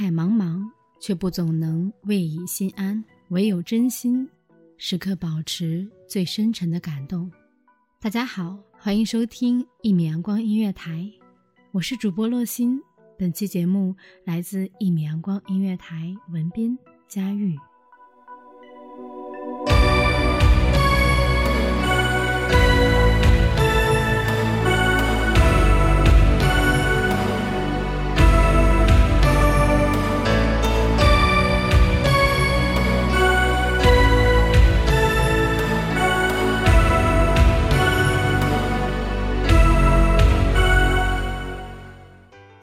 [0.00, 0.64] 海茫茫，
[1.00, 3.04] 却不总能慰以心安。
[3.30, 4.30] 唯有真心，
[4.76, 7.28] 时刻保持最深沉的感动。
[8.00, 11.04] 大家好，欢迎收听一米阳光音乐台，
[11.72, 12.80] 我是主播洛心。
[13.18, 17.58] 本期节目来自一米阳光音乐台，文斌、佳玉。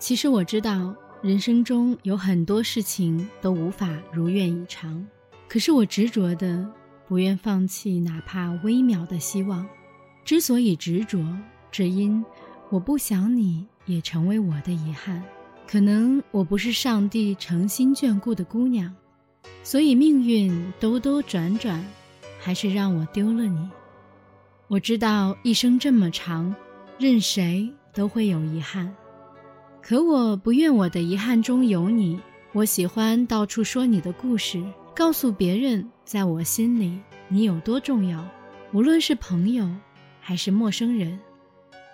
[0.05, 5.03] 其实我知道，人生中有很多事情都无法如愿以偿，
[5.47, 6.63] 可是我执着的
[7.07, 9.67] 不愿放弃哪怕微渺的希望。
[10.23, 11.25] 之所以执着，
[11.71, 12.23] 只因
[12.69, 15.23] 我不想你也成为我的遗憾。
[15.65, 18.93] 可能我不是上帝诚心眷顾的姑娘，
[19.63, 21.83] 所以命运兜兜转转，
[22.39, 23.67] 还是让我丢了你。
[24.67, 26.55] 我知道一生这么长，
[26.99, 28.95] 任谁都会有遗憾。
[29.87, 32.19] 可我不愿我的遗憾中有你。
[32.53, 34.59] 我喜欢到处说你的故事，
[34.95, 38.27] 告诉别人，在我心里你有多重要。
[38.73, 39.69] 无论是朋友，
[40.19, 41.19] 还是陌生人，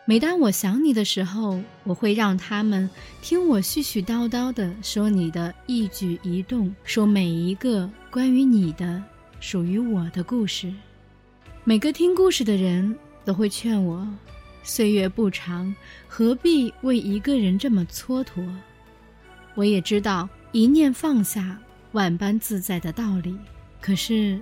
[0.06, 2.90] 每当我想你的时候，我会让他们
[3.22, 9.04] 听我絮絮叨叨的说你的一举一动，说每一个关于你的、
[9.42, 10.74] 属于我的故事。
[11.66, 14.08] 每个听故事的人都会劝我。
[14.64, 15.74] 岁月不长，
[16.08, 18.48] 何必为一个人这么蹉跎？
[19.56, 21.58] 我也知道一念放下，
[21.94, 23.36] 万般自在的道理。
[23.82, 24.40] 可是，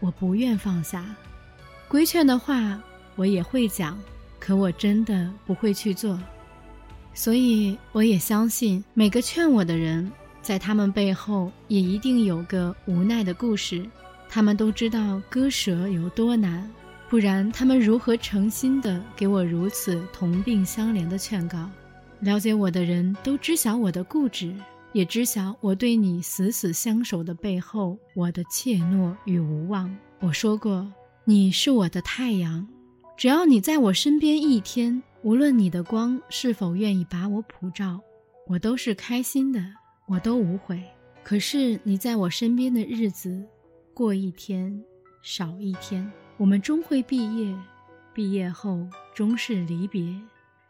[0.00, 1.04] 我不愿放下。
[1.88, 2.80] 规劝的话
[3.14, 3.98] 我也会讲，
[4.38, 6.20] 可我真的不会去做。
[7.14, 10.12] 所以，我也相信每个劝我的人，
[10.42, 13.84] 在他们背后也一定有个无奈的故事。
[14.28, 16.70] 他们都知道割舍有多难。
[17.08, 21.70] 不然，他们如何诚心的给我如此同病相怜的劝告？
[22.20, 24.52] 了解我的人都知晓我的固执，
[24.92, 29.94] 也知晓我对你死死相守的背后，我的怯懦与无望。
[30.18, 30.92] 我说过，
[31.24, 32.66] 你是我的太阳，
[33.16, 38.00] 只要你在我身边一天，无论你的光是否愿意把我普照，
[38.48, 39.64] 我都是开心的，
[40.08, 40.82] 我都无悔。
[41.22, 43.46] 可是你在我身边的日子，
[43.94, 44.82] 过一天
[45.22, 46.10] 少一天。
[46.38, 47.56] 我们终会毕业，
[48.12, 50.14] 毕业后终是离别。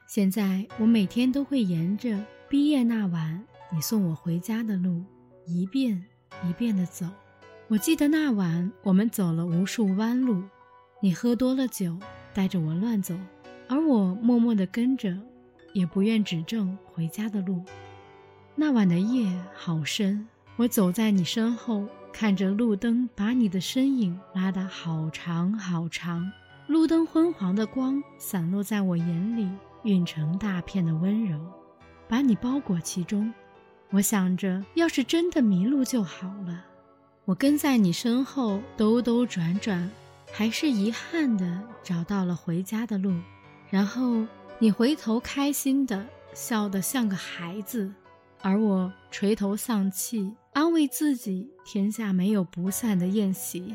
[0.06, 5.02] 现在我每天都会沿着毕业那晚你送我回家的路，
[5.44, 6.04] 一遍
[6.48, 7.04] 一遍地走。
[7.66, 10.44] 我记得那晚我们走了无数弯路，
[11.02, 11.98] 你喝多了酒，
[12.32, 13.18] 带着我乱走，
[13.68, 15.18] 而我默默地跟着，
[15.72, 17.64] 也不愿指正回家的路。
[18.54, 21.88] 那晚的夜好深，我走在你身后。
[22.18, 26.32] 看着路灯把你的身影拉得好长好长，
[26.66, 29.46] 路灯昏黄的光散落在我眼里，
[29.82, 31.38] 晕成大片的温柔，
[32.08, 33.30] 把你包裹其中。
[33.90, 36.64] 我想着，要是真的迷路就好了。
[37.26, 39.90] 我跟在你身后兜兜转转，
[40.32, 43.14] 还是遗憾的找到了回家的路。
[43.68, 44.24] 然后
[44.58, 47.92] 你回头开心的笑得像个孩子，
[48.40, 50.32] 而我垂头丧气。
[50.56, 53.74] 安慰自己，天下没有不散的宴席。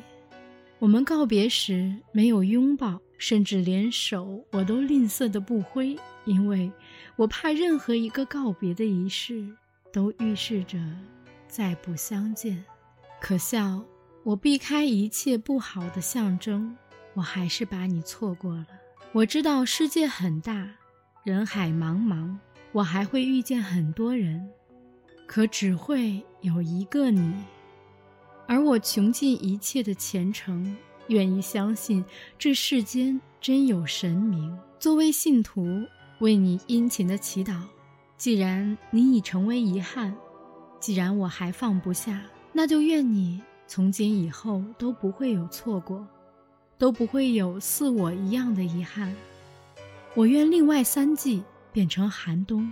[0.79, 5.95] 我们告别时没有拥抱，甚至连手我都吝啬的不挥，
[6.25, 6.71] 因为
[7.15, 9.47] 我怕任何一个告别的仪式
[9.93, 10.79] 都预示着
[11.47, 12.65] 再不相见。
[13.21, 13.85] 可笑，
[14.23, 16.75] 我避开一切不好的象征，
[17.13, 18.65] 我还是把你错过了。
[19.11, 20.67] 我知道世界很大，
[21.23, 22.35] 人海茫茫，
[22.71, 24.49] 我还会遇见很多人。
[25.27, 27.33] 可只会有一个你，
[28.47, 30.75] 而我穷尽一切的虔诚，
[31.07, 32.03] 愿意相信
[32.39, 34.57] 这世间真有神明。
[34.79, 35.85] 作为信徒，
[36.17, 37.61] 为你殷勤的祈祷。
[38.17, 40.15] 既然你已成为遗憾，
[40.79, 42.19] 既然我还放不下，
[42.51, 46.03] 那就愿你从今以后都不会有错过，
[46.79, 49.15] 都不会有似我一样的遗憾。
[50.15, 52.71] 我愿另外三季变成寒冬，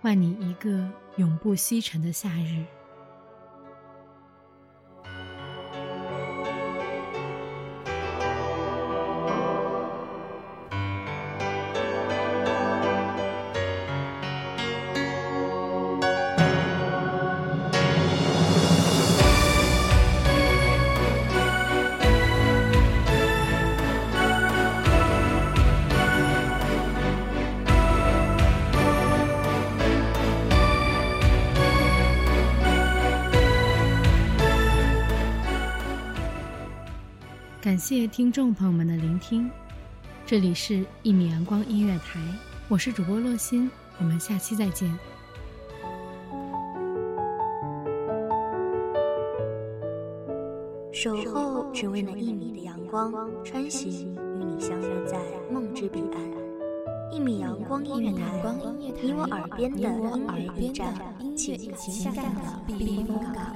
[0.00, 2.64] 换你一个永不西沉的夏日。
[37.62, 39.50] 感谢听众朋友们的聆听，
[40.24, 42.18] 这里是《一米阳光音乐台》，
[42.68, 44.90] 我是主播洛心，我们下期再见。
[50.90, 53.12] 守候只为那一米的阳光，
[53.44, 54.10] 穿行
[54.40, 55.18] 与你相约在
[55.52, 57.12] 梦之彼岸。
[57.12, 58.42] 一米阳光音乐台，
[58.78, 60.94] 你我耳边的音乐驿站，
[61.36, 63.54] 情感的避风港。